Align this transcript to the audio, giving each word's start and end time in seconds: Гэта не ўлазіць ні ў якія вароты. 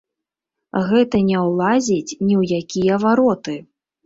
Гэта 0.89 1.21
не 1.27 1.37
ўлазіць 1.49 2.15
ні 2.27 2.35
ў 2.41 2.63
якія 2.63 2.99
вароты. 3.05 3.57